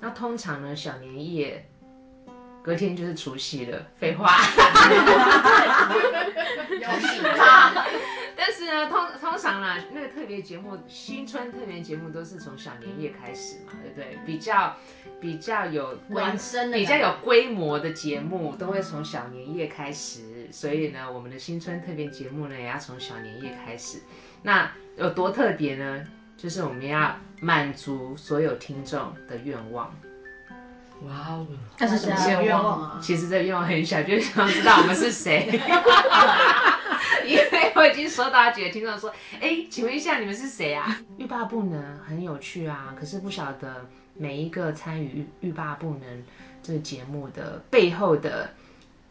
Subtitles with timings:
[0.00, 1.68] 那通常呢，小年夜
[2.62, 3.86] 隔天就是除夕了。
[3.98, 4.28] 废话
[8.36, 14.18] 但是呢，通通常啦，那个特别节目，新春特别节目都是从小年夜开始嘛，对不对？
[14.24, 14.76] 比较
[15.20, 16.22] 比较有规，
[16.72, 20.48] 比较有规模的节目都会从小年夜开始。
[20.52, 24.00] 所以呢，我们的新春特别节目呢，也要从小年夜开始。
[24.42, 26.04] 那有多特别呢？
[26.38, 29.92] 就是我们要满足所有听众的愿望。
[31.02, 31.46] 哇哦！
[31.78, 32.98] 那是什么愿望啊？
[33.02, 35.60] 其实这个愿望很小，就是想知道我们是谁。
[37.26, 42.94] 因为我已经收到几个听众说：“哎，请问一下，你们是谁啊？”欲罢不能，很有趣啊。
[42.98, 46.24] 可是不晓得每一个参与欲罢不能
[46.62, 48.50] 这个节目的背后的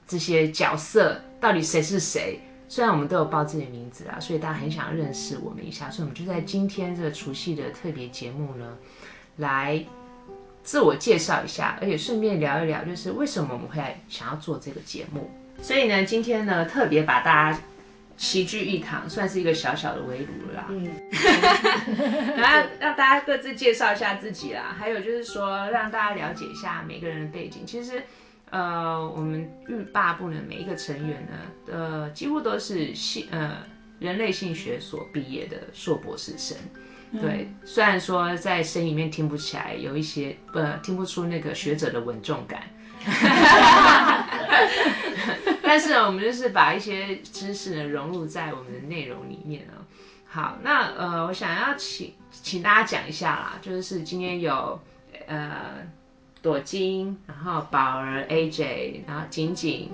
[0.07, 2.41] 这些角色，到底谁是谁？
[2.69, 8.77] 虽然我们都有报自己的名字啊，所以大家很想要认识我们一下，所以我们就在今天这个除夕的特别节目呢，
[9.37, 9.81] 来
[10.63, 15.31] 自我介绍一下，而且顺便聊一聊，就是为什么我们会想要做这个节目。
[15.61, 17.59] 所以呢，今天呢，特别把大家
[18.17, 20.65] 齐聚一堂，算是一个小小的围炉了啦。
[20.67, 20.89] 嗯，
[22.35, 27.65] 然后让大家各自介绍一下自己啦，还有就是说让大家了解一下每个人的背景。
[27.65, 28.03] 其实。
[28.49, 31.33] 呃，我们欲罢不能每一个成员呢，
[31.69, 33.57] 呃，几乎都是性呃
[33.99, 36.55] 人类性学所毕业的硕博士生。
[37.21, 42.63] 对，嗯、虽然说在声音里面听不起来有一些呃听不出那个学者的稳重感，
[45.61, 49.73] 但是我们就是把一些知识呢融入在我们的内容里面呢。
[50.25, 54.79] 好，那呃，我想要请请大家讲一下啦，就是今天有
[55.27, 55.85] 呃。
[56.41, 59.89] 朵金，然后宝儿 AJ，然后景景、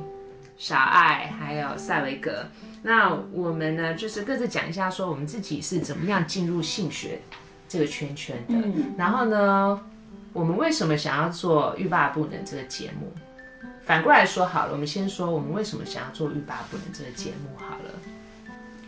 [0.57, 2.45] 小爱，还有赛维格。
[2.81, 7.19] 那我们呢，就是各自讲一下，说我们自己是怎么样进入性学
[7.67, 8.53] 这个圈圈的。
[8.55, 9.81] 嗯、然后呢，
[10.33, 13.11] 我们为什么想要做欲罢不能这个节目？
[13.85, 18.12] 反过来说好了，我们先说我们为什么想要做欲罢不能这个节目好了。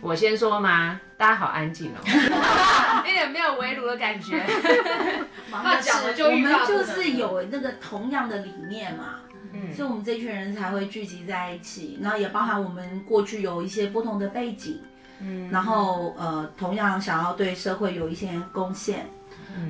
[0.00, 1.00] 我先说吗？
[1.16, 1.98] 大家好安静哦，
[3.08, 4.44] 一点没有围炉的感觉。
[5.50, 9.20] 那讲了就我们就是有那个同样的理念嘛，
[9.52, 14.80] 嗯，所以我们这群人才会聚集在一起，然后也包含我们过去有一些不同的背景，
[15.20, 19.06] 嗯，然后呃，同样想要对社会有一些贡献。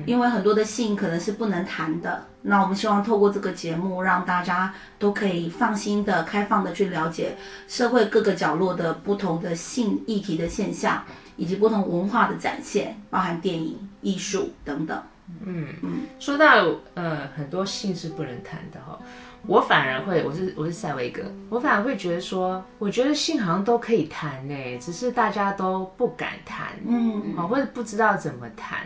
[0.05, 7.37] 因为很多的性可能是不能谈的，那我们希望透过这个节目，让大家都可以放心的、开放的去了解
[7.67, 11.03] 社会各个角落的不同的性议题的现象，
[11.35, 15.01] 以及不同文化的展现，包含电影、艺术等等。
[15.45, 18.97] 嗯嗯，说到呃，很多性是不能谈的哈。
[19.45, 28.79] 我反而会，我是我是赛维格，我反而会觉得说，我觉得性好像都可以谈呢，只是大家都不敢谈，嗯，好，或者不知道怎么谈，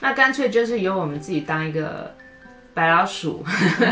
[0.00, 2.14] 那干脆就是由我们自己当一个
[2.74, 3.44] 白老鼠，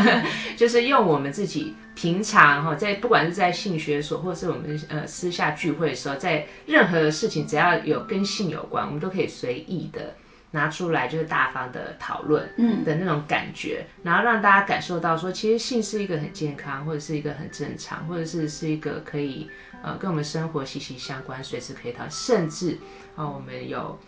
[0.55, 10.13] 就是用我们自己平常哈，在不管是在性学所，或是我们呃私下聚会的时候，在任何的事情只要有跟性有关，我们都可以随意的。
[10.53, 19.49] 拿出来就是大方的讨论，嗯的那种感觉，嗯、然后让大家感受到说，其实性是一个很健康，或者是一个很正常，或者是是一个可以
[19.81, 22.77] 呃跟我们生活息息相关，随时可以讨论，甚至
[23.15, 23.99] 啊、呃、我们有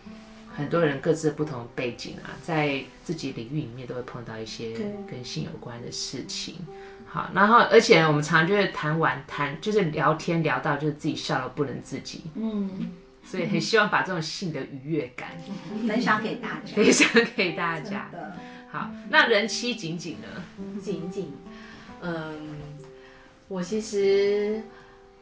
[0.56, 4.72] 很多人各自不同背景啊，在自己领域里面都会碰到一些
[5.10, 6.54] 跟性有关的事情。
[7.06, 12.92] 好，然后而且我们常常就是谈完谈就是聊天聊到就是自己笑到不能自己，嗯。
[13.26, 15.30] 所以很希望把这种性的愉悦感
[15.86, 18.08] 分享给大家，分享给大家。
[18.70, 20.42] 好，那人妻景景呢？
[20.80, 21.32] 景景，
[22.00, 22.56] 嗯，
[23.48, 24.62] 我其实。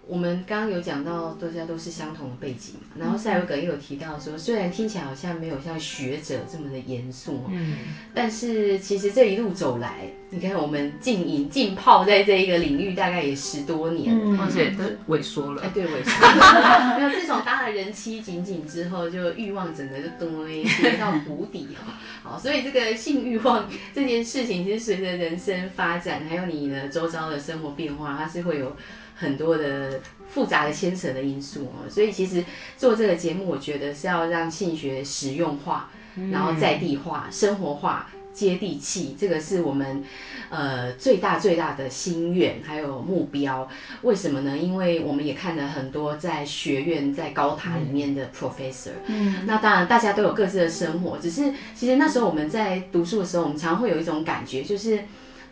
[0.06, 2.96] 我们刚刚有讲到，大家都是相同的背景嘛。
[2.98, 7.76] 然后赛维格也有提到说，虽然听起来好像没有像学者这么的严肃，嗯，
[8.12, 14.84] 但是其实这一路走来，你看我们浸淫浸泡在这一个领域，大概也十多年，而且都
[15.14, 15.62] 萎缩了。
[15.62, 16.98] 哎，对，萎缩了。
[16.98, 21.94] 没有，自从当了人妻仅仅之后，就欲望整个就堆跌到谷底哈。
[22.22, 28.76] 好，所以这个性欲望这件事情，其实随着人生发展，还有你的周遭的生活变化，它是会有。
[29.14, 32.44] 很多的复杂的牵扯的因素哦，所以其实
[32.76, 35.90] 做这个节目，我觉得是要让性学实用化，
[36.32, 38.10] 然后在地化、生活化。
[38.34, 40.02] 接地气，这个是我们
[40.50, 43.68] 呃最大最大的心愿，还有目标。
[44.02, 44.58] 为什么呢？
[44.58, 48.90] 因为我们也看了很多在学院、在高塔里面的 professor。
[49.06, 55.04] 嗯，那当然大家都有各自的生活，只是其实那时候我们在读书的时候，我们常常会有一种感觉，就是。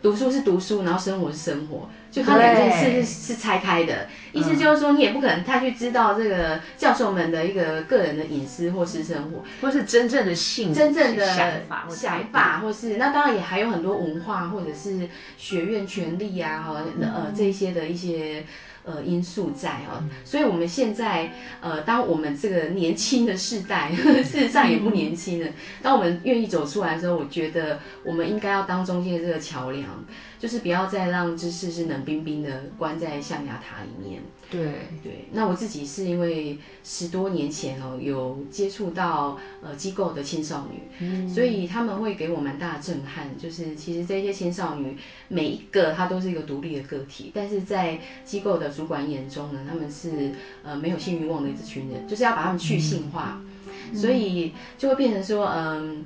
[0.03, 4.05] 读书是读书，然后生活是生活，就他两件事是是拆开的。
[4.33, 15.07] 意思就是说，你也不可能太去知道这个教授们的一个个人的隐私或私生活，或是真正的性、真正的想法、想法，或是那当然也还有很多文化或者是
[15.37, 18.43] 学院权利啊，和呃这些的一些。
[18.85, 21.31] 呃，因素在哈、哦，所以我们现在
[21.61, 25.49] 呃，当我们这个年轻的世代，呵 呵事实上也不年轻了。
[25.81, 30.03] 当我们愿意走出来的时候，我觉得我们应该要当中间的这个桥梁，
[30.43, 34.21] 就是不要再让知识是冷冰冰的关在象牙塔里面。
[34.51, 43.37] 对对，那我自己是因为十多年前哦，有接触到呃机构的青少女，嗯，所以他们会给我蛮大的震撼。
[43.37, 44.97] 就是其实这些青少女
[45.29, 53.41] 每一个她都是一个独立的个体，但是在机构的主管眼中呢，他们是呃没有性欲望的一群人，就是要把他们去性化，
[53.93, 56.03] 嗯，所以就会变成说嗯。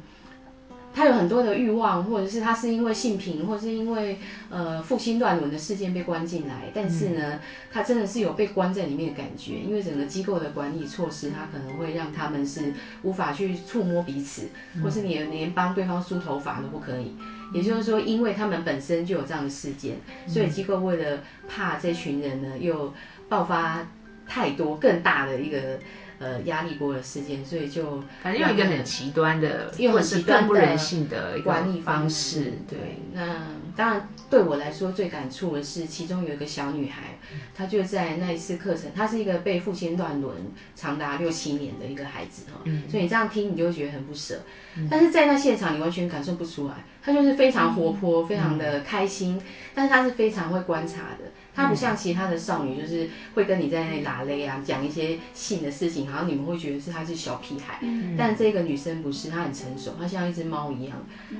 [0.97, 4.17] 他有很多的欲望，或者是他是因为性平，或者是因为
[4.49, 7.39] 呃父亲乱伦的事件被关进来，但是呢，
[7.71, 12.73] 他真的是有被关在里面的感觉，因为整个机构的管理措施，他可能会让他们是
[13.03, 14.47] 无法去触摸彼此，
[14.81, 17.13] 或是你连帮对方梳头发都不可以。
[17.53, 22.91] 也就是说，因为他们本身就有这样的事件，所以机构为了怕这群人呢又
[23.29, 23.87] 爆发
[24.27, 25.79] 太多更大的一个。
[26.19, 32.53] 呃，压力锅的事件，所以就反正用一个很极端的，又很极端不人性的管理方式。
[32.67, 37.19] 对，那当然对我来说最感触的是，其中有一个小女孩，
[37.55, 40.35] 她就在那一次课程，她是一个被父亲乱伦
[40.73, 44.41] 长达六七年的一个孩子哈，嗯，所以你这样听，你就会觉得很不舍。
[44.75, 46.73] 嗯，但是在那现场，你完全感受不出来，
[47.03, 49.39] 她就是非常活泼，非常的开心，
[49.75, 51.31] 但是她是非常会观察的。
[51.57, 57.79] 她不像其他的少女，就是会跟你在那里拉勒啊，讲一些性的事情，好像你们会觉得是她是小屁孩。
[57.81, 58.15] 嗯。
[58.15, 60.95] 但这个女生不是，她很成熟，她像一只猫一样，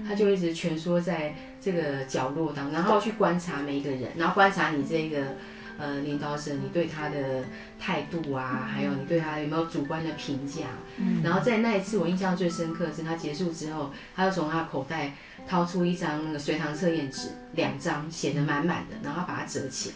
[0.08, 5.36] 她就一直蜷缩在这个角落当中，然后去观察每一个人，然后观察你这个
[5.78, 7.44] 呃领导者，你对她的
[7.80, 10.64] 态度啊，还有你对她有没有主观的评价。
[10.98, 11.22] 嗯。
[11.24, 15.14] 然后在那一次，我印象最深刻的是她结束之后，她就从她口袋
[15.48, 19.96] 掏出一张那个随堂测验纸，两张写的满满的，然后把它折起来。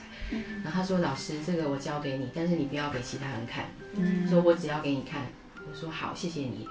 [0.63, 3.65] 然后他说：“老师，这个我交给你，但是你不要给其他人看。
[3.95, 5.21] 嗯，说我只要给你看。
[5.57, 6.67] 我说好，谢谢你。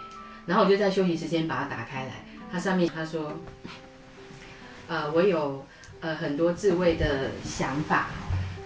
[0.46, 3.38] 然后我就在休息时间把它打开来，它上面他说，
[4.88, 5.64] 呃，我有
[6.00, 8.08] 呃很多自慰的想法。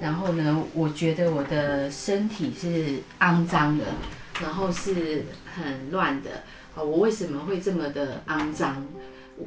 [0.01, 3.85] 然后呢，我觉得我的身体是肮脏的，
[4.43, 5.25] 然后是
[5.55, 6.43] 很乱的。
[6.75, 8.87] 呃，我为什么会这么的肮脏？”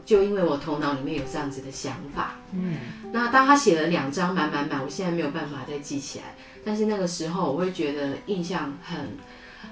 [0.05, 2.75] 就因为我头脑里面有这样子的想法，嗯，
[3.13, 6.35] 那当他写了两张满满满，我现在没有办法再记起来，
[6.65, 9.17] 但是那个时候我会觉得印象很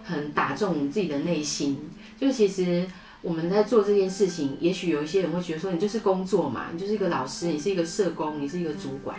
[0.04, 1.90] 很打中自己的内心。
[2.18, 2.88] 就其实
[3.22, 9.18] 我们在做这件事情，也许有一些人会觉得说，你就是工作嘛，你就是一个老师，你是一个社工，你是一个主管，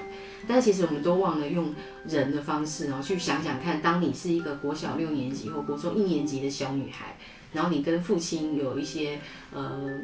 [0.49, 1.75] 但是其实我们都忘了用
[2.09, 7.19] 人的方式哦，去想想看，当你是一个国小六年级或国中一年级的小女孩，
[7.53, 9.21] 然后你跟父亲有一些
[9.53, 10.01] 呃。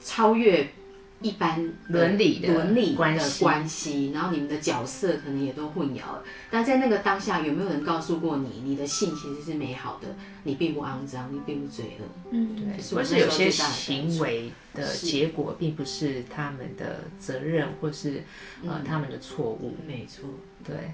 [0.00, 0.70] 超越
[1.20, 6.22] 一般伦理的伦理的关系，然后你们的角色可能也都混淆了。
[6.50, 10.14] 但在那个当下，有没有人告诉过你，你的性其实是美好的，
[10.44, 12.04] 你并不肮脏，你并不罪恶？
[12.30, 12.96] 嗯，对。
[12.96, 18.22] 或是有些行为的结果，并不是他们的责任，或是
[18.64, 19.74] 呃他们的错误。
[19.86, 20.28] 没错，
[20.64, 20.92] 对。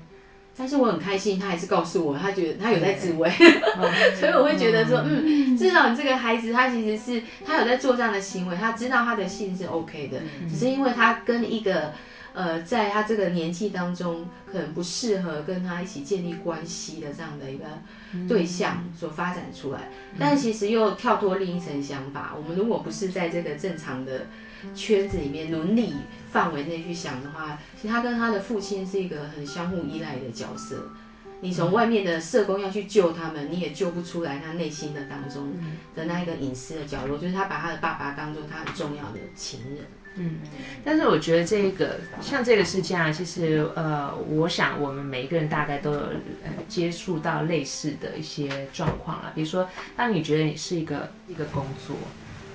[0.56, 3.28] 但是我很开心，他还是告诉我，他觉得他有在自慰，
[4.18, 11.92] 所以我会觉得说，嗯，至少你这个孩子，他其实是他有在做这样的行为，他知道他的性是 OK 的，只是因为他跟一个，
[12.32, 17.64] 呃，在他这个年纪当中，可能不适合跟他一起建立关系的这样的一个
[18.28, 24.26] 对象所发展出来，但其实又跳脱另一层想法，我们如果不是在这个正常的。
[24.74, 25.94] 圈子里面伦理
[26.30, 30.90] 范围内去想的话，其实他跟他的父亲是一个很相互依赖的角色。
[31.40, 35.52] 你从外面的社工要去救他们，你也救不出来他内心的当中
[35.94, 39.84] 的那一个隐私的角落，就是他把他的爸爸当做他很重要的情人。
[40.16, 40.38] 嗯，
[40.84, 49.32] 但是我觉得这个像这个事件啊，其实呃，我想我们每一个人大概都有呃接触到类似的一些状况啦。
[49.34, 51.96] 比如说，当你觉得你是一个一个工作。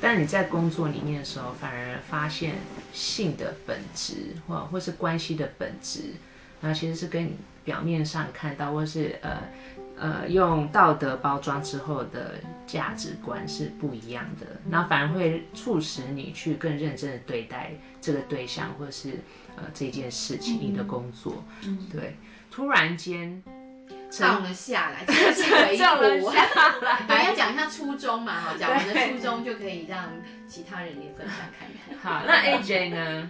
[0.02, 2.56] 但你在工作里面的时候，反而发现
[2.94, 6.14] 性的本质，或或是关系的本质，
[6.62, 9.42] 然后其实是跟你表面上看到，或是呃
[9.98, 19.20] 呃用道德包装之后的价值观是不一样的，然后反而会促使你去更认真的对待这个对象或是
[19.58, 22.16] 呃这件事情，你的工作，嗯，对，
[22.50, 23.44] 突然间。
[24.12, 25.78] 放了下来，这是回
[26.20, 26.32] 顾。
[27.08, 30.12] 对，要讲一下初衷嘛，哈，讲完的初衷就可以让
[30.48, 31.98] 其他人也分享看看。
[32.02, 33.30] 好，那 AJ 呢？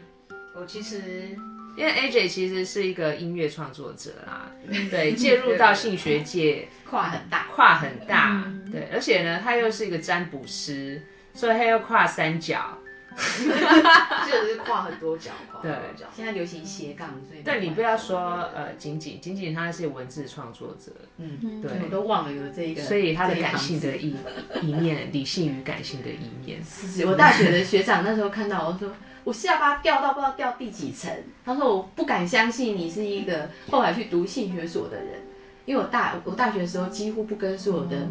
[0.56, 1.38] 我其实
[1.78, 4.52] 因为 AJ 其实是一个音乐创作者啦，
[4.90, 11.02] 对，介入到性学界 跨很大，跨很大，对，而且呢，他又是一个占卜师，
[11.34, 12.78] 所以他又跨三角。
[13.18, 15.72] 就 是跨很多角，对，
[16.16, 18.20] 现在流行斜杠，所以对，你不要说
[18.56, 24.16] 呃，仅仅仅仅他是文字创作者，嗯，对，我都忘了有这一个，所以他的感性的一
[24.62, 26.64] 一面，理性与感性的一面。
[26.64, 28.92] 是我大学的学长那时候看到我说，
[29.24, 31.12] 我下巴掉到不知道掉第几层，
[31.44, 35.22] 他说我不敢相信你是一个后来去读性学所的人，
[35.66, 38.08] 因为我大我大学的时候几乎不跟所有的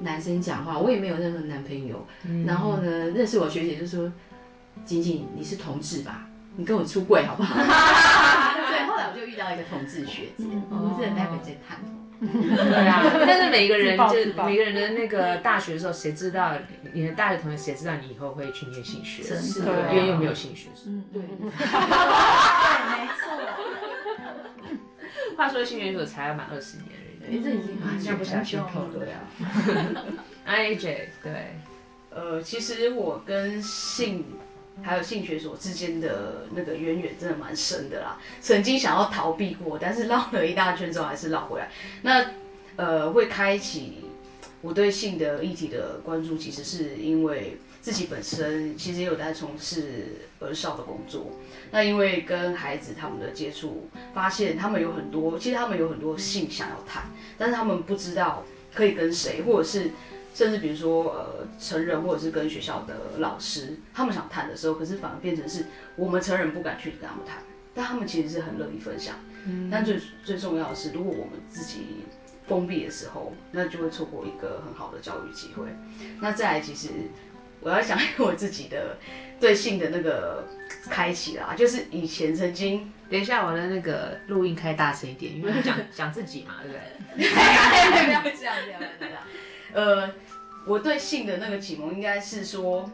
[0.00, 2.06] 男生讲话，我也没有任何男朋友，
[2.46, 4.12] 然后呢，认识我学姐就说。
[4.84, 6.26] 仅仅你是同志吧？
[6.56, 7.54] 你跟我出柜好不好？
[7.58, 11.88] 对，后来我就遇到一个同志学姐，我们是待会再探讨。
[12.22, 14.14] 对啊，但是每个人就
[14.44, 16.52] 每个人的那个大学的时候，谁知道
[16.92, 19.22] 你的大学同学谁知道你以后会去念性学？
[19.24, 20.68] 是，因为又没有性学。
[20.86, 21.50] 嗯，对，对，没
[23.18, 23.32] 错。
[25.36, 29.18] 话说性学所才要满二十年而已，哎，这已经像不像胸口对啊
[30.46, 31.56] ？AJ 对，
[32.10, 34.24] 呃，其实我跟性。
[34.80, 41.70] 还有性学所之间的那个渊源真的蛮深的啦，曾经想要逃避过，但是绕了一大圈之后还是绕回来。
[42.02, 42.30] 那
[42.76, 43.98] 呃，会开启
[44.62, 51.26] 我对性的议题的关注，其实是因为自己本身其实也有在从事儿少的工作。
[51.70, 57.04] 那因为跟孩子他们的接触，发现他们有很多，其实他们有很多性想要谈，
[57.36, 58.42] 但是他们不知道
[58.74, 59.90] 可以跟谁，或者是。
[60.34, 67.42] 甚至比如说，呃，成人或者是跟学校的老师，他们想谈的时候，可是反而变成是我们成人不敢去跟他们谈，
[67.74, 69.16] 但他们其实是很乐意分享。
[69.44, 72.04] 嗯，但最最重要的是，如果我们自己
[72.46, 75.64] 封闭的时候，那就会错过一个很好的教育机会。
[76.20, 76.88] 那再来，其实
[77.60, 78.96] 我要想我自己的
[79.38, 80.44] 对性的那个
[80.88, 87.28] 开启啦，就是以前曾经，等一下我的那个录音开大声一点，因为讲讲自己嘛，对不对？
[88.06, 89.14] 不要这样，这样，这样。
[89.72, 90.10] 呃，
[90.66, 92.90] 我对性的那个启蒙应该是说，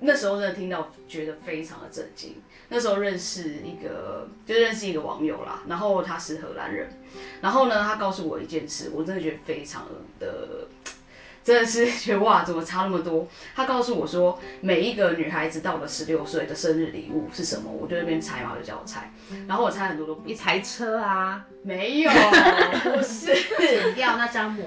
[0.00, 2.36] 那时候真的听到觉得非常的震惊。
[2.68, 6.88] 那时候认识一个，就认识一个网友啦，然后他是荷兰人，
[7.40, 9.86] 然后呢，他告诉我一件事，我真的觉得非常
[10.18, 10.66] 的。
[11.46, 13.28] 真的是 觉得哇，怎么差那么多？
[13.54, 17.70] 他告诉我说，每一个女孩子到了十六岁的生日礼物是什么？
[17.70, 19.12] 我就在那边猜嘛，就叫我猜。
[19.46, 22.10] 然后我猜很多都一台车啊， 没有，
[22.92, 24.66] 不是剪掉那张膜，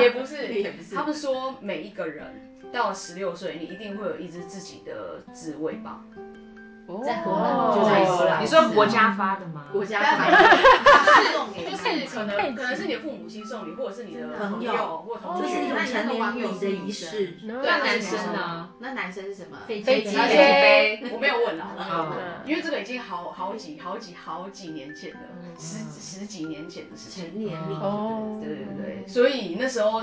[0.00, 0.96] 也不是，也不是。
[0.96, 2.26] 他们说每一个人
[2.72, 6.04] 到了十六岁，你一定会有一支自己的自慰棒。
[7.04, 9.64] 在荷兰就在荷兰，你说国家发的吗？
[9.72, 17.38] 国家发的，是就是可能可能是你的父母亲送你，或者是你的朋友或同学，就是一种成年礼的仪式。
[17.44, 18.68] 那男生呢？
[18.78, 19.56] 那男生是什么？
[19.66, 21.10] 飞机飞机杯？
[21.12, 25.18] 我没有问啊，我没有问，因为这个已经好好几好几好几年前的，
[25.58, 27.24] 十十几年前的事情。
[27.30, 30.02] 成年礼哦，对对对，所以那时候。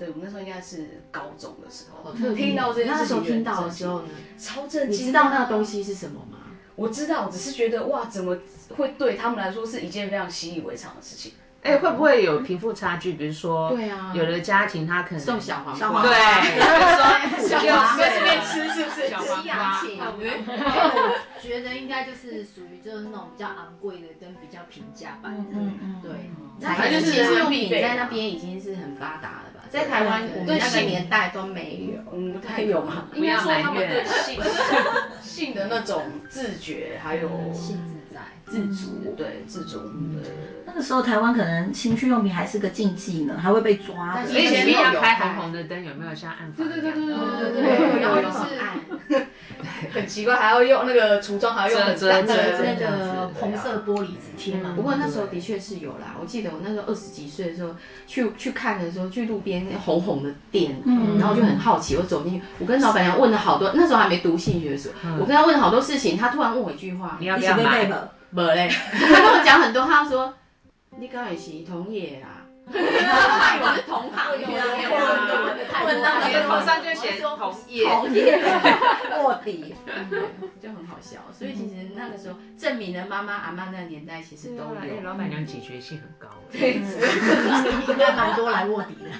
[0.00, 4.98] 对，我们那时候应该是高中的时候，听到这件事情，那时候听到的时候呢，超震惊。
[4.98, 6.38] 你知道那个东西是什么吗？
[6.74, 8.38] 我知道，只是觉得哇，怎么
[8.78, 11.34] 会对他们来说是一件非常习以为常的事情？
[11.62, 13.12] 哎，会不会有贫富差距？
[13.12, 16.10] 比如说，对啊，有的家庭他可能送小黄瓜，对，
[17.36, 19.10] 说小黄瓜这边吃是不是？
[19.10, 19.82] 小黄瓜，
[20.16, 26.30] 我觉得应该就是属于就是那种比较昂贵的跟比较平价版的，嗯嗯，对。
[26.62, 29.49] 那就是其实用品在那边已经是很发达了。
[29.70, 33.06] 在台湾，我们那个年代都没有，嗯，不太有嘛。
[33.14, 34.40] 应该说他们对性
[35.22, 39.78] 性的那种自觉，还有性自在、自主，对，自主。
[40.22, 40.30] 对。
[40.66, 44.16] 那个时候台湾可能情趣用品还是个禁忌呢，还会被抓。
[44.16, 46.68] 而且你要开红红的灯，有没有像暗房？
[46.68, 48.00] 对对对对对对对。
[48.00, 49.26] 然后就是暗，
[49.92, 54.72] 很奇怪，还要用那个橱窗，还要用很大的那个红色玻璃纸贴嘛。
[54.74, 59.60] 不过那时候的确是有啦，我记得我那时候二十几岁的时候去去看的时候，去路边。
[59.84, 67.86] 红红的店，嗯、然后就很好奇，我走进去，我跟老板娘问了好多，那时候还没读性学的时候、我跟他问了好多事情，他突然问我一句话：“你要不要买？”
[68.30, 70.32] 没嘞，他跟我讲很多，他说
[70.98, 72.39] ：“你刚也是同业啦，
[72.72, 74.46] 我是同行，有
[75.86, 78.38] 问到你的头上就写同业，同业
[79.18, 79.74] 卧底，
[80.60, 81.18] 就很好笑。
[81.32, 86.74] 所以其实那个时候证明了妈妈阿妈那个年代其实都有，老板娘解决性很高，对，
[87.88, 89.10] 应该蛮多来卧底的。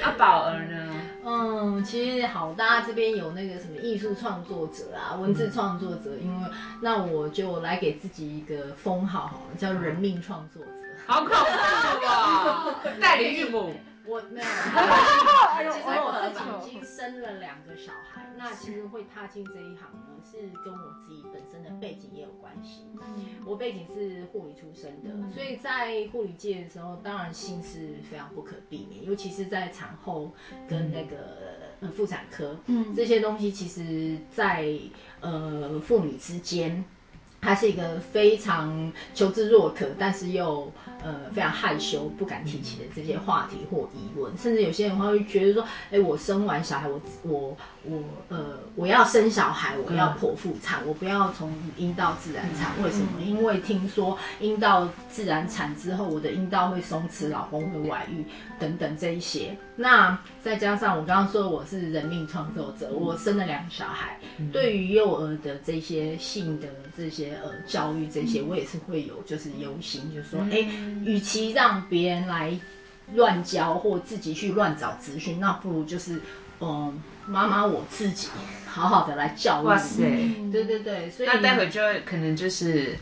[0.00, 0.94] 那宝儿呢？
[1.24, 6.48] 嗯，其实好，大家这边有那个什么艺术创作者啊，文字创作者，因为
[6.80, 10.70] 那我就来给自己一个封号好了，叫人命创作者。
[11.08, 12.82] 好恐怖啊！
[13.00, 13.74] 代理孕母。
[14.06, 14.46] 我没有，
[15.70, 22.86] 其实我自己已经生了两个小孩，那其实会踏进这一行呢，是跟我自己本身的背景也有关系。
[23.44, 30.32] 我背景是护理出身的，所以在护理界的时候，当然性是非常不可避免，尤其是在产后
[30.66, 34.66] 跟那个妇产科，嗯，这些东西其实在
[35.20, 36.82] 呃妇女之间。
[37.40, 40.70] 他是一个非常求知若渴，但是又
[41.02, 53.22] 呃非常害羞、不敢提起的这些话题或疑问，甚至有些人会觉得说：“哎，我生完小孩，我我我呃我要生小孩，我要剖腹产，我不要从阴道自然产，为什么？
[53.24, 58.24] 因为听说阴道自然产之后，我的阴道会松弛，老公会外遇
[58.58, 59.56] 等等这一些。
[59.76, 64.18] 那再加上我刚刚说我是人命创作者，我生了两个小孩，
[64.52, 66.66] 对于幼儿的这些性的
[66.96, 67.27] 这些。
[67.42, 70.66] 呃，教育这些我也是会有，就是忧心，就是说，哎，
[71.04, 72.58] 与其让别人来
[73.14, 76.20] 乱教或自己去乱找资讯，那不如就是，
[76.60, 78.28] 嗯，妈妈我自己
[78.66, 79.66] 好好的来教育。
[79.66, 80.02] 哇塞，
[80.52, 82.96] 对对对，所以那待会就可能就是。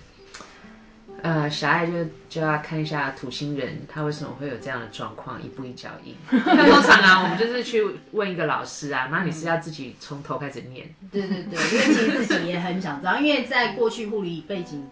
[1.22, 1.92] 呃，小爱就
[2.28, 6.14] 就要看一下土星人他为什么会有这样的状况，一步一脚印。
[6.30, 7.82] 那 通常啊，我们就是去
[8.12, 10.94] 问一个老师啊，那你是要自己从头开始念。
[11.10, 14.84] 对对对，因为其实自己也很想知道，因为在过去护理背景，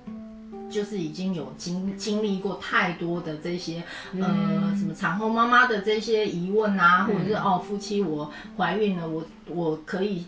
[0.71, 3.83] 就是已经有经经历过太多的这些
[4.19, 10.25] 呃什么产后妈妈的这些疑问啊，或者是哦夫妻我怀孕了，我我可以。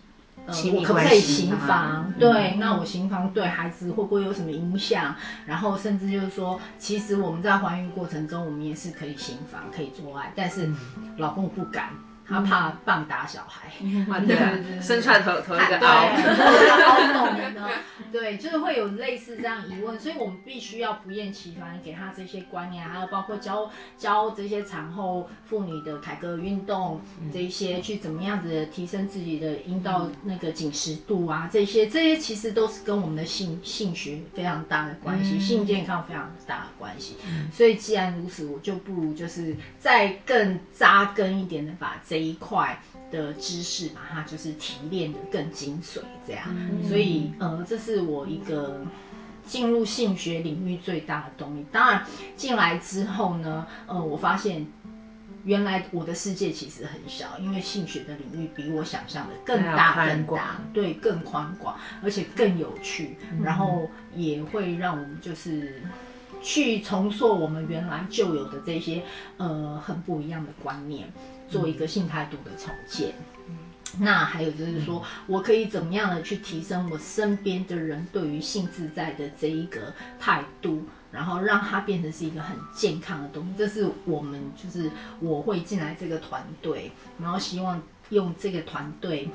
[0.47, 2.13] 呃，我可不可以行房？
[2.19, 5.15] 对，嗯、那我行房对孩子会不会有什么影响？
[5.45, 10.71] 然后甚至就是说，其实我们在怀孕过程中，我们也是可以行房，可以做爱，但是
[11.19, 11.91] 老公不敢。
[12.29, 16.09] 他怕棒打小孩，对对对，生出来头头一个凹，
[18.11, 27.01] 对，就是会有类似这样疑问，所以我们必须要不厌其烦给他这些观念，还有包括教教这些产后妇女的凯格尔运动，
[27.33, 37.15] 这一些去怎么样子提升自己的阴道那个紧实度啊，这些这些其实都是跟我们的性性学非常大的关系，性健康非常大的关系。
[37.53, 42.16] 所以既然如此，我就不如就是再更扎根一点的把这。
[42.17, 46.47] 这一块的知识，把它就是提炼的更精髓，这样。
[46.49, 48.81] 嗯、所以，呃，这是我一个
[49.45, 51.67] 进入性学领域最大的动力。
[51.71, 54.67] 当然，进来之后呢，呃，我发现
[55.45, 65.83] 原来我的世界其实很小，因为性学的领域比我想象的更大更大，对，更宽广，而且更有趣，嗯、然后也会让我们就是
[66.41, 69.03] 去重塑我们原来就有的这些
[69.37, 71.13] 呃很不一样的观念。
[71.49, 73.15] 做一个性态度的重建，
[73.49, 73.57] 嗯、
[74.01, 83.55] 那还有就是说，我可以怎么样的去提升我身边的人对于性自在的这一个态度，然后让它变成是一个很健康的东西。
[83.57, 87.81] 这是我们就是我会进来这个团队，然后希望
[88.11, 89.29] 用这个团队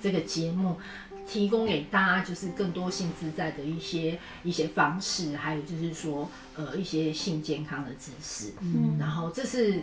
[0.00, 0.78] 这个节目
[1.26, 8.52] 提供给大家，就是更多性自在的一些一些方式，还有就是说呃一些性健康的知识。
[8.60, 9.80] 嗯，然后这是。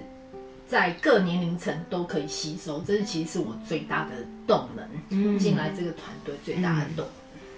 [0.74, 4.10] 在各年龄层都可以吸收，这是其实是我最大的
[4.48, 4.84] 动能。
[5.10, 7.06] 嗯，进来这个团队最大的动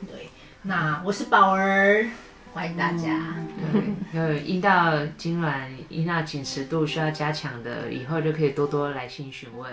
[0.01, 0.09] 能。
[0.11, 0.27] 对，
[0.63, 2.05] 那我是宝儿，
[2.53, 3.37] 欢迎大家。
[3.73, 9.71] 嗯、对，有阴道痉挛、阴道紧实度需要加强的，以后就可以多多来信询问。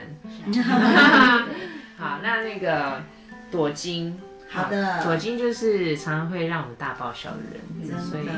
[1.98, 3.02] 好，那那个
[3.50, 8.28] 朵金，好的，朵金就是常常会让我们大爆笑的人，真的所以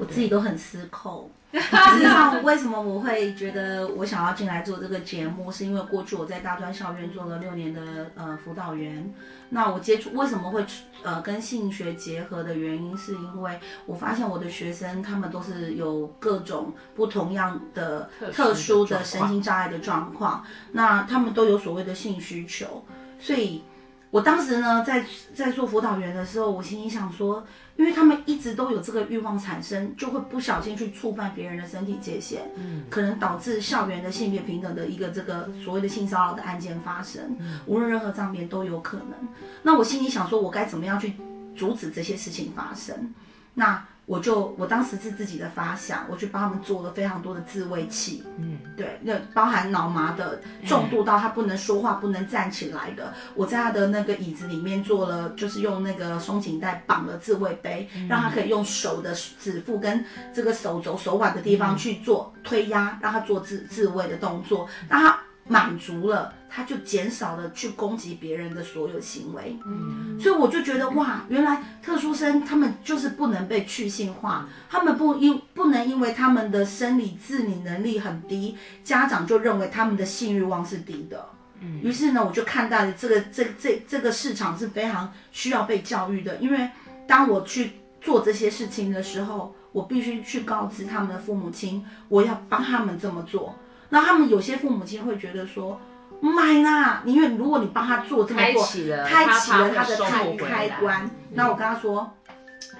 [0.00, 1.30] 我自己都很失控。
[1.52, 1.58] 实
[1.98, 9.12] 际上，为什么我会觉得我想要进来做这个节目，是因为过去我在大专校院做了六年的呃辅导员。
[9.48, 10.64] 那我接触为什么会
[11.02, 22.84] 呃跟性学结合的原因，是因为我发现我的学生他们都是有各种不同样的特殊的身心障碍的状况，那他们都有所谓的性需求，
[23.18, 23.64] 所以。
[24.10, 27.46] 我当时呢，在在做辅导员的时候，我心里想说，
[27.76, 39.28] 因为他们一直都有这个欲望产生，就会不小心去触犯别人的身体界限，嗯，可能导致校园的性别平等的一个这个所谓的性骚扰的案件发生，嗯，无论任何方面都有可能。
[39.62, 41.14] 那我心里想说，我该怎么样去
[41.56, 43.14] 阻止这些事情发生？
[43.54, 43.86] 那。
[44.10, 65.20] 我就我当时是自己的发想，我去帮他们做了非常多的自慰器，嗯，对，那包含脑麻的重度到他不能说话、不能站起来的，我在他的那个椅子里面做了，就是用那个松紧带绑了自慰杯，让他可以用手的指腹跟这个手肘、手腕的地方去做推压，让他做自自慰的动作，让他。
[65.50, 69.58] 满足了，他就减少了去攻击别人的所有行为。
[69.66, 81.26] 嗯，所以我就觉得哇，原来特殊生他们就是不能被去性化，他们不因不能因为他们的生理自理能力很低，家长就认为他们的性欲望是低的。
[81.58, 86.70] 嗯，于是呢，我就看到了这个这这这个市场是非常需要被教育的，因为
[87.08, 93.56] 当我去做这些事情的时候，我必须去告知他们的父母亲，我要帮他们这么做。
[93.90, 95.80] 那他们有些父母亲会觉得说，
[96.20, 101.10] 买啦，因为如果你帮他做这么做，开启了，他的开开关。
[101.32, 102.16] 那我跟他说，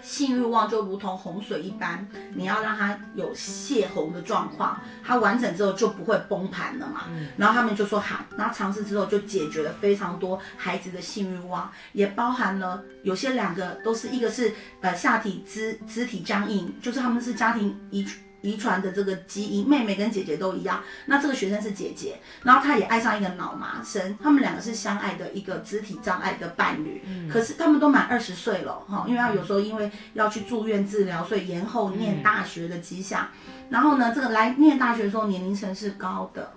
[0.02, 7.02] 性欲望就如同洪水一般，你要让他有泄洪的状况，他完整之后就不会崩盘了嘛。
[7.36, 18.06] 然后他们就说好，然后尝试之后就解决了非常多孩子的性欲望，也包含了有些两个都是一个是呃下体肢肢体僵硬，就是他们是家庭遗
[18.42, 20.82] 遗传的这个基因，妹妹跟姐姐都一样。
[21.06, 27.02] 那这个学生是姐姐，然后她也爱上一个脑麻生，他们两个是相爱的一个肢体障碍的伴侣。
[27.06, 33.28] 嗯、可是他们都满二十岁了哈，因为他有时候因为要去住院治疗，所以延后念大学的迹象。
[33.46, 36.52] 嗯、然后呢，这个来念大学的时候年龄层是高的。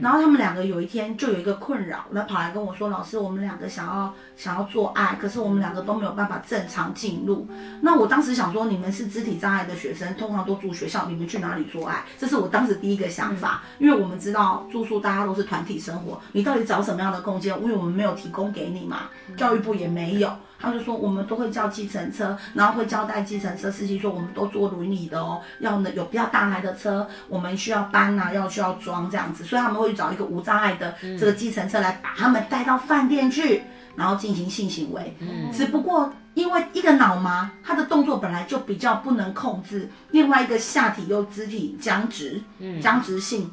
[0.00, 7.46] 然后他们两个有一天就有一个困扰，那跑来跟我说：“老师，我们两个想要想要做爱，可是我们两个都没有办法正常进入。”
[7.82, 17.56] 那我当时想说：“你们是肢体障碍的学生，通常都住学校，你们去哪里做爱？”这是我当时第一个想法，因为我们知道住宿大家都是团体生活，你到底找什么样的空间？
[17.62, 20.30] 因为我们没有提供给你嘛，教育部也没有。
[20.58, 33.62] 他就说，我们都会叫计程车，然后会交代计程车司机说，我们都坐轮椅的哦，要呢有比较大台的车，我们需要搬啊，要需要装这样子，所以他们会找一个无障碍的这个计程车来把他们带到饭店去，
[33.94, 35.14] 然后进行性行为。
[35.20, 43.50] 嗯，只不过因为一个脑麻，他的动作本来就比较不能控制，另外一个下体又肢体僵直，嗯，僵直性，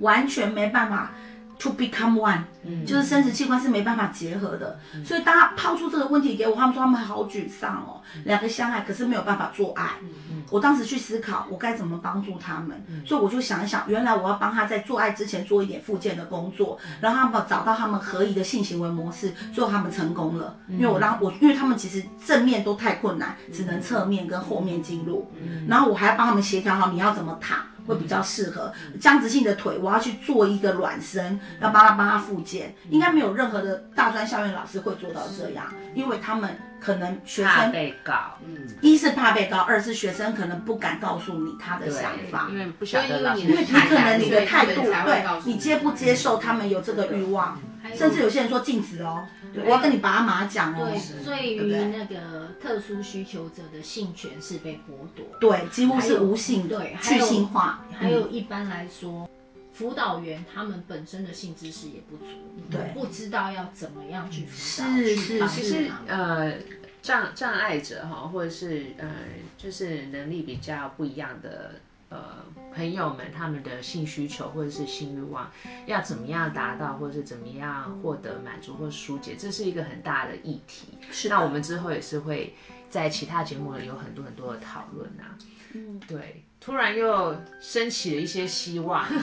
[0.00, 1.12] 完全没办法。
[1.60, 9.92] To become one，嗯，就是生殖器官是没办法结合的，嗯，所以当他抛出这个问题给我，他们说他们好沮丧哦，两个相爱可是没有办法做爱。
[10.02, 20.56] 嗯，我当时去思考我该怎么帮助他们，嗯，所以我就想一想，原来我要帮他在做爱之前做一点附件的工作，让他们找到他们合宜的性行为模式，最后他们成功了。
[20.68, 25.30] 因为我让我，因为他们其实正面都太困难，只能侧面跟后面进入，
[25.68, 27.58] 然后我还要帮他们协调好你要怎么躺。
[27.86, 45.64] 会比较适合僵直性的腿，我要去做一个软身，要帮他帮他复健，应该没有任何的大专校院老师会做到这样，因为他们可能学生被告，嗯，一是怕被告，二是学生可能不敢告诉你他的想法，因为不晓得老师，因为你可能你的态度，对，你。
[45.64, 47.58] 接不接受他们有这个欲望。
[47.94, 49.26] 甚至有些人说禁止哦，
[49.64, 50.90] 我要跟你爸妈讲哦。
[51.24, 51.54] 对，对。
[51.54, 57.82] 于那个特殊需求者的性权是被剥夺，对，几乎是无性，对，去性化。
[57.98, 59.28] 还有一般来说，
[59.74, 62.24] 辅导员他们本身的性知识也不足，
[62.70, 64.88] 对，不知道要怎么样去辅导。
[64.96, 66.54] 是是，其实呃，
[67.02, 69.10] 障障碍者哈，或者是呃，
[69.58, 71.72] 就是能力比较不一样的。
[72.10, 75.50] 呃，朋友们他们的性需求或者是性欲望
[75.86, 80.86] 要怎么样达到，或者是怎么样获得满足或疏解，这是一个很大的议题。
[81.10, 82.54] 是，那我们之后也是会
[82.94, 85.34] 在其他节目里有很多很多的讨论啊。
[85.72, 89.04] 嗯，对，突然又升起了一些希望。
[89.10, 89.18] 对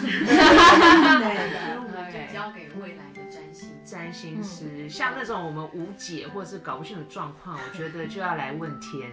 [2.34, 9.09] 交给未来的占星占星师，嗯、像那种我们无解或者是搞不清楚状况，我觉得就要来问天。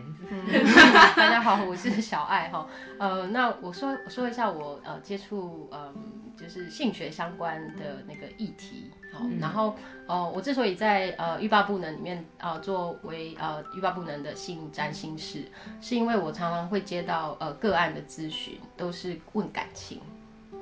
[1.17, 2.67] 大家好，我是小爱哈。
[2.99, 5.95] 呃，那我说我说一下我呃接触呃
[6.37, 8.91] 就是性学相关的那个议题。
[9.13, 9.77] 好，嗯、然后
[10.09, 15.45] 呃我之所以在呃欲罢不能里面啊、呃、作为呃欲罢不能的性占星师，
[15.81, 20.01] 是因为我常常会接到呃个案的咨询，都是问感情。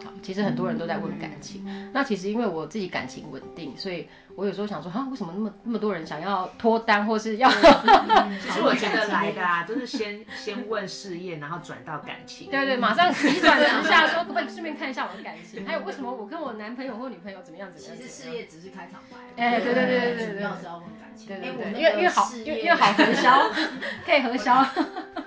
[0.04, 1.64] 好，其实很多人都在问感情。
[1.66, 7.48] 嗯、那其实因为我自己感情稳定，所以我有时候想说，哈，为什么那么那么多人想要脱单，或是要？
[8.40, 12.50] 其实我觉得来的啊，就是先先问事业，然后转到感情。
[12.50, 15.66] 对对，马上急转直下，说 可不可以顺便看一下我的感情？
[15.66, 17.96] 还有为什么我跟我男朋友或女朋友怎么样怎么样？
[17.96, 19.16] 其实事业只是开场白。
[19.42, 21.26] 哎，对对对对对，主要是要问感情。
[21.28, 23.50] 对对对，因为因为好，因为因为好核销，
[24.04, 24.66] 可以核销。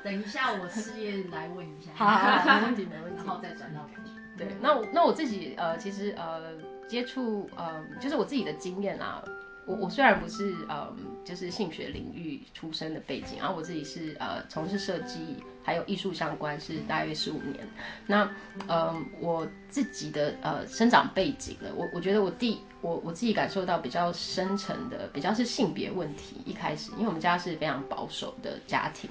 [0.04, 1.92] 等一下我事业来问一下。
[1.96, 3.18] 好好好，没问题没问题。
[3.18, 4.09] 然后再转到感情。
[4.40, 6.54] 对，那我那我自己呃，其实呃，
[6.88, 9.22] 接触呃，就是我自己的经验啦。
[9.66, 10.92] 我我虽然不是呃，
[11.24, 17.68] 就是性学领域出身的背景，然后我自己是呃从事设计还有艺术相关是大约十五年。
[18.08, 18.28] 那
[18.68, 26.38] 呃，我自己的呃生长背景呢，我我觉得我第我我自己感受到比较深层的，比较是性别问题。
[26.46, 29.08] 一开始，因为我们家是非常保守的家庭。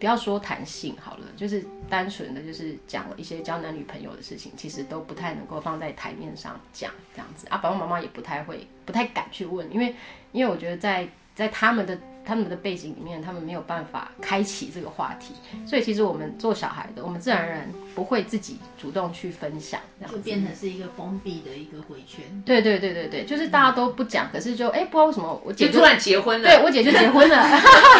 [0.00, 7.58] 不要说弹性好了，就是单纯的，就是讲一些交男女朋友的事情，其实都不太能够放在台面上讲这样子啊。
[7.58, 9.94] 爸爸妈妈也不太会，不太敢去问，因为
[10.32, 15.34] 因为我觉得在在他们的他们的背景里面，他们没有办法开启这个话题，
[15.66, 19.80] 所以其实我们做小孩的，我们自然而然不会自己主动去分享，
[20.10, 22.24] 就变成是一个封闭的一个回圈。
[22.44, 27.36] 对对对对对，就是大家都不讲，可是就哎，不知道为什么我姐就突然结婚了，对我姐就结婚了。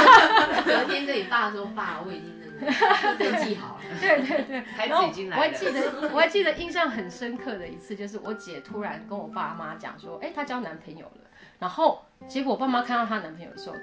[0.64, 2.30] 隔天跟你爸说，爸，我已经
[2.60, 2.72] 那个
[3.18, 3.80] 登记好了。
[4.00, 5.42] 对对对，孩子已经来了。
[5.42, 11.29] 我还记得，我还记得印象很深刻的一次，就是我姐突然跟我爸妈讲说，哎，她交男朋友了。
[11.60, 13.76] 然后结果我爸妈看到她男朋友的时候，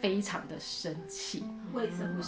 [0.00, 1.44] 非常的生气。
[1.74, 2.24] 为什么？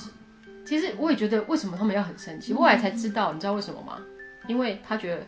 [0.67, 2.53] 其实我也觉得，为什么他们要很生气？
[2.53, 3.99] 后来才知道，你知道为什么吗？
[4.47, 5.27] 因为他觉得，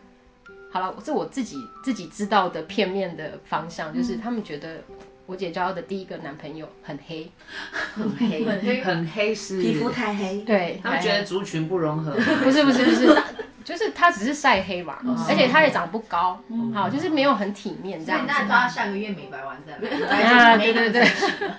[0.70, 4.82] 好了，这我自己自己知道的片面的方向，就是他们觉得。
[5.26, 7.30] 我姐交的第一个男朋友很黑，
[7.94, 10.40] 很黑，很黑，很黑是皮肤太黑。
[10.40, 12.10] 对，他们觉得族群不融合。
[12.42, 13.22] 不是不是不是，
[13.64, 16.42] 就是他只是晒黑嘛，而且他也长不高，
[16.74, 18.24] 好，就是没有很体面这样。
[18.26, 19.80] 那他下个月美白完再来。
[20.54, 21.06] 啊，对对对，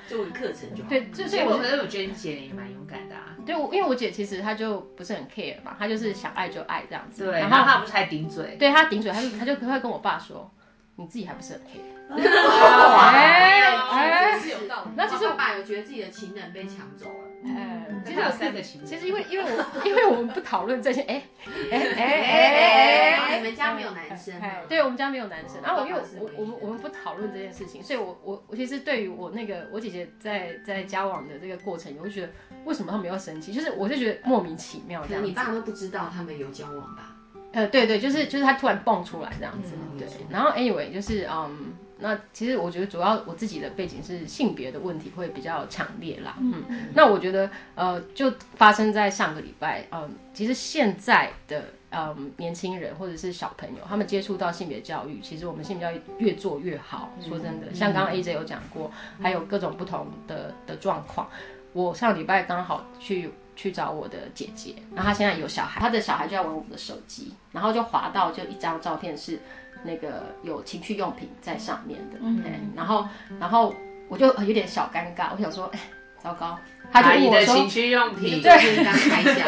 [0.09, 0.89] 就个课程就好。
[0.89, 3.35] 对，就是我觉得我觉得你姐也蛮勇敢的啊。
[3.45, 7.25] 对，因为我姐其实她就不是很 care 嘛，她就是想爱就爱这样子。
[7.25, 8.55] 对，然后她不是还顶嘴？
[8.59, 10.51] 对，她顶嘴，她就她就会跟我爸说，
[10.95, 11.79] 你自己还不是很黑。
[12.13, 14.91] 哎哎，是有道理。
[14.95, 17.30] 那其实我爸有觉得自己的情人被抢走了。
[17.43, 18.89] 哎，其实有三个情人。
[18.89, 21.01] 其实因为因为我因为我们不讨论这些。
[21.01, 21.23] 哎
[21.71, 24.33] 哎哎哎哎，你们家没有男生？
[24.69, 25.61] 对，我们家没有男生。
[25.63, 32.29] 然后我因为我我们我们不讨论这件事情，所以我我我其实对于我那个我姐姐在在交往的这个过程，我就觉得
[32.65, 33.51] 为什么他们要生气？
[33.51, 35.23] 就是我就觉得莫名其妙这样。
[35.23, 37.15] 你爸都不知道他们有交往吧？
[37.53, 39.73] 呃，对对，就是就是他突然蹦出来这样子。
[39.97, 41.73] 对，然后 anyway 就是嗯。
[42.01, 46.63] 那其实我觉得主要我自己的背景是性别的问题会比较强烈啦，嗯，
[46.95, 61.29] 那我觉得呃就发生在上个礼拜，嗯，其实现在的嗯年轻人或者是小朋友，他们接触到性别教育，其实我们性别教育越做越好，说真的，像刚刚 AJ 有讲过，还有各种不同的的状况。
[61.73, 69.39] 我上礼拜刚好去去找我的姐姐，然后她现在有小孩，她的小孩就在玩我们的手机，然后就滑到就一张照片是。
[69.83, 72.43] 那个有情趣用品在上面的，嗯，
[72.75, 73.07] 然后，
[73.39, 73.73] 然后
[74.07, 75.79] 我就有点小尴尬，我想说，哎，
[76.17, 76.57] 糟糕，
[76.91, 78.51] 他就问我说，情趣用品，对，
[78.83, 79.47] 刚开讲，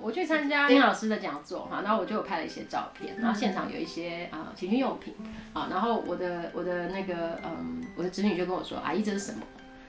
[0.00, 5.14] 我去参加丁老师的讲座哈，然后我就拍了一些照片，然后现场有一些啊情趣用品，
[5.52, 9.40] 啊，然后我的我的那个嗯，我的侄女就跟我说，阿姨这是什么？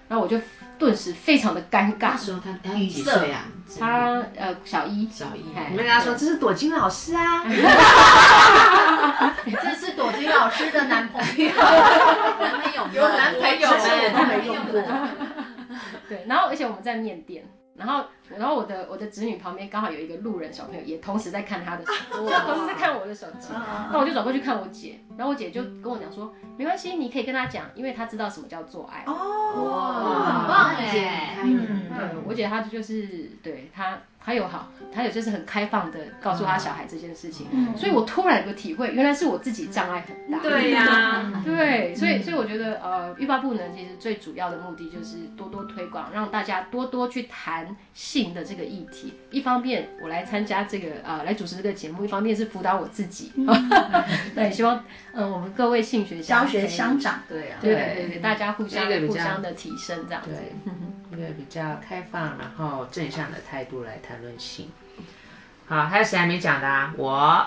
[0.08, 0.40] 然后我就
[0.80, 2.12] 顿时非常的尴尬。
[2.12, 3.46] 那时候他他几岁啊？
[3.80, 5.10] 他呃小一。
[5.10, 5.44] 小一。
[5.70, 7.44] 你们跟他说这是朵金老师啊。
[9.46, 11.52] 这是朵金老师的男朋友。
[11.52, 14.82] 男朋友有男朋友我都没用过。
[16.08, 17.44] 对，然后而且我们在面店。
[17.78, 18.04] 然后，
[18.36, 23.50] 然后我的我的侄女旁边刚好有一个路人小朋友，也同时在看他的手机，就同时在看我的手机。
[23.92, 29.04] 那我就转过去看我姐，然后我姐就跟我讲说，没关系，你可以跟她讲，因为她知道什么叫做爱。
[29.06, 29.14] 哦，
[29.64, 31.38] 哇，很棒哎。
[31.44, 33.98] 嗯，对，我姐她就是对她。
[34.28, 40.44] 他有好，他有就是很开放的告诉他小孩这件事情，嗯、所以我突然有个体会，原来是我自己障碍很大。
[40.44, 49.14] 对呀、啊， 对，所以所以我觉得呃，欲罢不能其实最主要的目的就是多多推广，让大家多多去谈性的这个议题。
[49.32, 53.32] 一方面我来参加这个呃来主持这个节目，一方面是辅导我自己。
[54.36, 60.32] 那也希望嗯、呃、我们各位性学教学相长，对啊，对对对，大家互相互相的提升这样子。
[61.12, 64.70] 对一个比较开放，然后正向的态度来谈论性。
[65.68, 66.94] 好，还有谁还没讲的啊？
[66.98, 67.46] 我，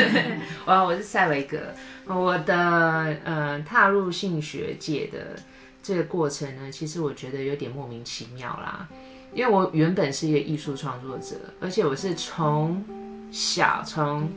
[0.66, 1.58] 我我是塞维格。
[2.06, 5.36] 我的呃踏入性学界的
[5.82, 8.86] 这个过程呢，其实我觉得有点莫名其妙啦。
[9.32, 12.84] 因为我原本是一个艺术创作者，而且我是从
[13.30, 14.30] 小从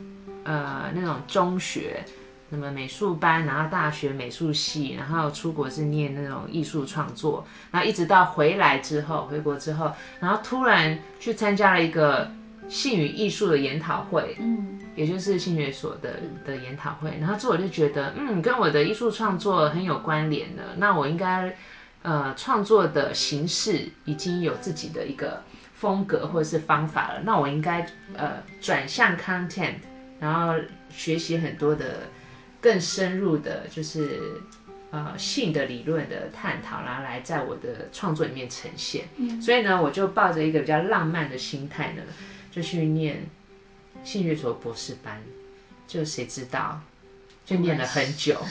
[0.44, 2.04] 呃那种中学。
[2.50, 12.30] 那么美术班，然后大学美术系，然后出国是念那种艺术创作，然后一直到回来之后，回国之后，然后突然去参加了一个
[12.66, 21.54] 性与艺术的研讨会，嗯，也就是性学所的的研讨会，然后之后我就觉得，嗯，跟我的艺术创作很有关联的，那我应该，
[22.00, 25.42] 呃，创作的形式已经有自己的一个
[25.74, 29.74] 风格或者是方法了，那我应该呃转向 content，
[30.18, 30.54] 然后
[30.88, 32.08] 学习很多的。
[32.60, 34.40] 更深入的，就是
[34.90, 39.08] 呃性的理论的探讨，然后来在我的创作里面呈现。
[39.16, 42.02] 嗯，所以呢，我就抱着一个比较浪漫的心态呢，
[42.50, 43.26] 就去念
[44.02, 45.20] 性学所博士班。
[45.86, 46.78] 就谁知道，
[47.46, 48.34] 就念了很久，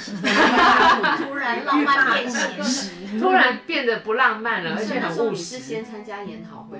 [1.21, 5.43] 突然浪漫变现实，突然变得不浪漫了，而且很务实。
[5.43, 6.79] 是先参加研讨会，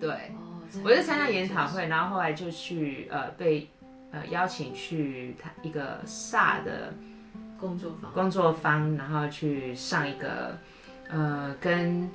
[0.00, 3.68] 对，哦、我是参加研讨会，然后后来就去呃被
[4.10, 6.92] 呃邀请去他一个 SA 的
[7.58, 10.58] 工作坊，工作坊，然后去上一个
[11.10, 12.10] 呃跟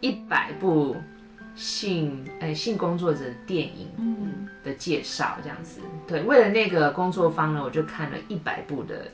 [0.00, 0.96] 一百部。
[1.54, 3.88] 性诶、欸，性工作者的电影
[4.62, 9.10] 的介绍这样子，对，为了那个工作坊呢，我就看了一百部的，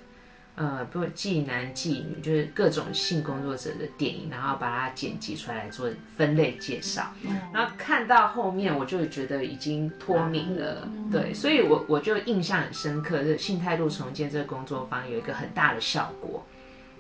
[0.56, 7.12] 呃，不，妓男妓女，就是各种性工作者的电影，然后把它剪辑出来做分类介绍。
[7.52, 16.44] 然后看到后面，我就觉得已经脱敏了，对，所以我我就印象很深刻，这性态度重建这个工作坊有一个很大的效果，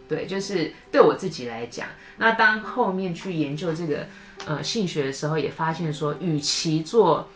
[0.08, 4.06] 对，就是对我自己来讲，那当后面去研究这个。
[4.46, 7.26] 呃，性学的时候也发现说，与其做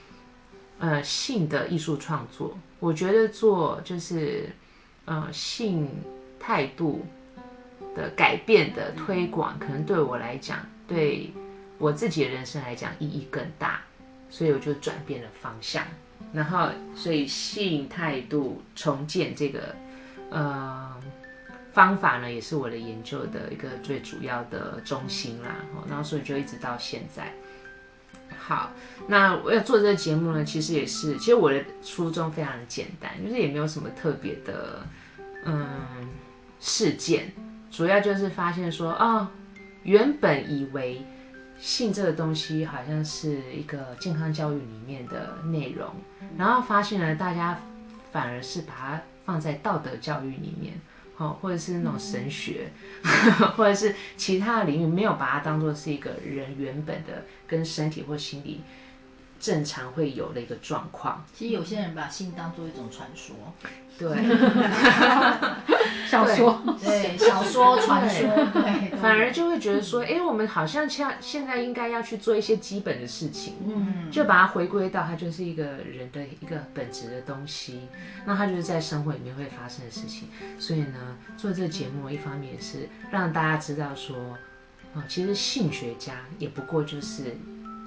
[0.79, 4.51] 呃性的艺术创作，我觉得做就是
[5.09, 5.89] 呃性
[6.39, 7.05] 态度
[7.97, 11.33] 的改变的推广，可能对我来讲，对
[11.79, 13.81] 我自己的人生来讲意义更大，
[14.31, 15.85] 所以我就转变了方向。
[16.33, 19.75] 然后，所以性态度重建这个
[20.31, 20.95] 呃。
[21.71, 25.55] 方法呢，也是我的研究的一个最主要的中心啦，
[25.89, 27.33] 然后所以就一直到现在。
[28.39, 28.71] 好，
[29.09, 34.87] 那我要做这个节目呢，其实也是，其实我的初衷非常的简单，就是也没有什么特别的，
[35.45, 35.69] 嗯，
[36.61, 37.33] 事件，
[37.71, 39.29] 主要就是发现说，哦，
[39.83, 41.03] 原本以为
[41.59, 45.91] 性这个东西好像是一个健康教育里面的内容，
[46.39, 47.59] 然后发现呢大家
[48.13, 50.75] 反而是把它放在道德教育里面。
[51.19, 52.71] 哦，或者是那种神学，
[53.03, 58.61] 嗯、 或者是其他的领域，没有把它当做是一个人原本的跟身体或心理
[59.41, 61.25] 正常会有的一个状况。
[61.35, 63.35] 其实有些人把性当做一种传说，
[63.99, 64.09] 对，
[66.09, 77.89] 小说，对，小说传说，对，反而就会觉得说，哎，我们好像像现在应该要去做一些基本的事情，嗯，就把它回归到它就是一个人的一个本质的东西，
[78.25, 80.29] 那它就是在生活里面会发生的事情。
[80.59, 84.17] 所以呢，做这个节目一方面是让大家知道说，
[84.95, 87.37] 哦，其实性学家也不过就是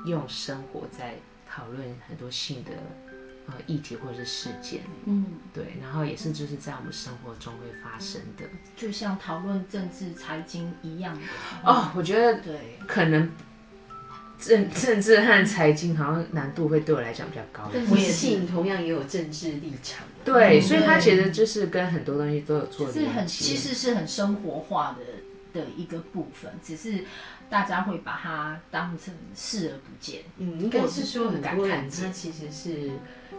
[0.06, 1.16] 用生活在
[1.52, 2.72] 讨论很多性的。
[3.48, 8.46] 呃，议题或者是事件，嗯，对，然后也是就是在我们生活中会发生的，
[8.78, 11.22] 就像讨论政治、财经一样的。
[11.66, 13.32] 哦，我觉得对，可能
[14.38, 17.68] 政政治和财经好像难度会对我来讲比较高。
[17.74, 27.04] 但是性同样也有政治立场，对，嗯、所以他其实就是跟很多东西都有做是很其实是很生活化的的一个部分，只是。
[27.52, 30.22] 大家会把它当成视而不见。
[30.38, 32.90] 嗯，应该是说很多人他其实是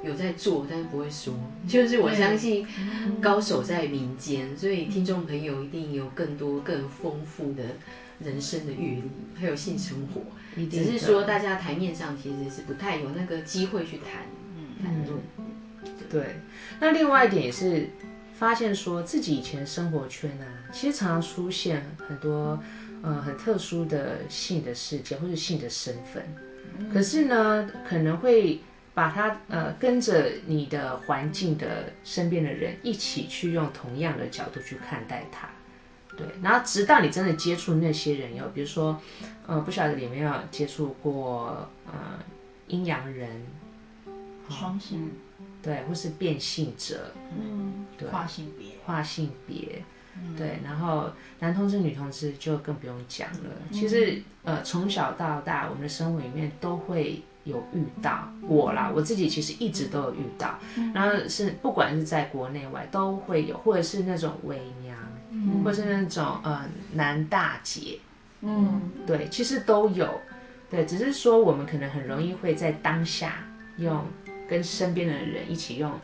[0.04, 1.32] 有在做，但是不会说。
[1.66, 2.66] 就是我相信
[3.22, 7.62] 高手在民间，所以听众朋友一定有更多更丰富的
[8.20, 10.20] 人生的阅历，还有性生活。
[10.70, 15.18] 只是说大家台面上其实是不太有那个机会去谈，嗯，谈论。
[16.10, 16.36] 对。
[16.78, 17.88] 那另外一点也是
[18.42, 22.58] 发现说自己以前生活圈啊，其实常常出现很多。
[23.04, 26.22] 呃，很特殊的性的事件或者性的身份，
[26.92, 28.60] 可是呢，可能会
[28.94, 35.48] 把它呃跟着你的环境的身边的人一起去用同样的角度去看待它，
[36.16, 39.00] 对，然后直到你真的接触那些人有，比如说，
[39.48, 42.20] 呃，不晓得你有没有接触过呃
[42.68, 43.44] 阴阳人，
[44.48, 45.10] 双性，
[45.62, 49.82] 对，或是变性者，嗯，对，跨性别，跨性别。
[50.36, 53.50] 对，然后男同志、女同志就更不用讲了。
[53.70, 60.58] 其实，呃，从小到大，我们的生活里面都会有遇到我啦，我自己其实一直都有遇到。
[60.92, 64.98] 然后是不管是在国内外都会有，或者是那种伪娘，
[65.64, 67.98] 或者是那种呃男大姐，
[68.42, 70.20] 嗯，对，其实都有。
[70.68, 73.44] 对，只是说我们可能很容易会在当下
[73.78, 74.04] 用
[74.52, 75.98] 跟身边的人一起用。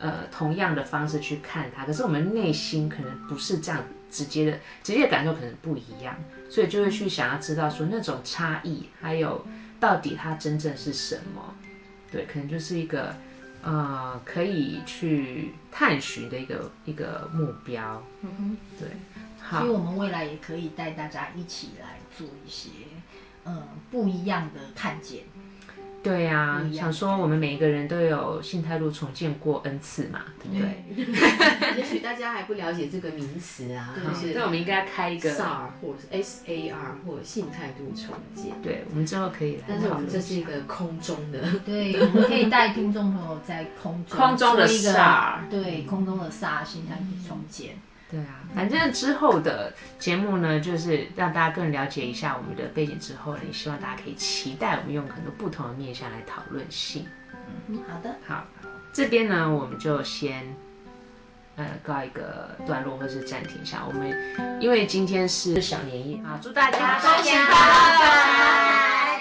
[0.00, 6.14] 呃，同样的方式去看它，可是我们内心可能不是这样直接的，直接的感受可能不一样，
[6.48, 9.44] 所以就会去想要知道说那种差异，还有
[9.80, 11.52] 到底它真正是什么，
[12.12, 13.12] 对，可能就是一个
[13.64, 18.88] 呃可以去探寻的一个一个目标，嗯哼，对，
[19.40, 22.68] 好，所以我们未来也可以带大家一起来做一些
[23.42, 25.24] 呃不一样的看见。
[26.08, 31.76] 对呀、啊，想说我们每一个人都有性态度重建过 N 次嘛，对不对？
[31.76, 38.52] 也许大家还不了解这个名词啊，就是，那我们应该开一个 SAR 或者 S A R 或者性态度重建。
[38.62, 39.64] 对，我们之后可以来。
[39.68, 47.76] 但是我们这是一个空中的， 对，我们可以带听众朋友在空中空中的 SAR，对，空中的 SAR 性态度重建。
[48.10, 57.06] 对啊，反正之后的节目呢，就是让大家更了解一下我们的背景之后呢，也希望大家可以期待我们用很多不同的面向来讨论性。
[57.66, 58.44] 嗯，好的，好，
[58.94, 60.56] 这边呢，我们就先
[61.56, 63.84] 呃告一个段落，或是暂停一下。
[63.86, 64.10] 我们
[64.58, 67.52] 因为今天是小年夜啊，祝大家恭喜发
[67.98, 69.20] 财。